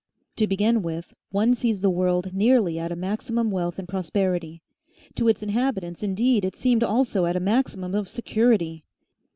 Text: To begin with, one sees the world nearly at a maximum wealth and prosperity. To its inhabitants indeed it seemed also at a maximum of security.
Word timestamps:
To 0.37 0.47
begin 0.47 0.81
with, 0.81 1.13
one 1.29 1.53
sees 1.53 1.81
the 1.81 1.89
world 1.91 2.33
nearly 2.33 2.79
at 2.79 2.91
a 2.91 2.95
maximum 2.95 3.51
wealth 3.51 3.77
and 3.77 3.87
prosperity. 3.87 4.63
To 5.13 5.27
its 5.27 5.43
inhabitants 5.43 6.01
indeed 6.01 6.43
it 6.43 6.55
seemed 6.55 6.83
also 6.83 7.27
at 7.27 7.35
a 7.35 7.39
maximum 7.39 7.93
of 7.93 8.09
security. 8.09 8.81